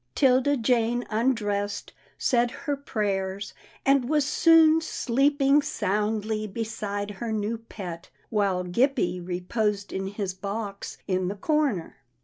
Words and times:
'Tilda 0.15 0.57
Jane 0.57 1.05
undressed, 1.11 1.93
said 2.17 2.49
her 2.65 2.75
prayers, 2.75 3.53
and 3.85 4.09
was 4.09 4.25
soon 4.25 4.81
sleeping 4.81 5.61
soundly 5.61 6.47
beside 6.47 7.11
her 7.11 7.31
new 7.31 7.59
pet, 7.59 8.09
while 8.31 8.63
Gippie 8.63 9.21
reposed 9.23 9.93
in 9.93 10.07
his 10.07 10.33
box 10.33 10.97
in 11.05 11.27
the 11.27 11.35
corner. 11.35 11.97